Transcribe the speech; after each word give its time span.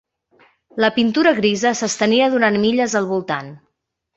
La 0.83 0.89
pintura 0.95 1.35
grisa 1.41 1.75
s'estenia 1.81 2.33
durant 2.37 2.59
milles 2.65 2.99
al 3.03 3.09
voltant. 3.15 3.57